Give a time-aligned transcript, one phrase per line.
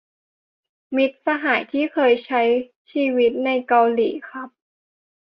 [0.95, 2.41] มิตรสหายที่เคยใช้
[2.91, 4.49] ชีวิตในเกาหลีครับ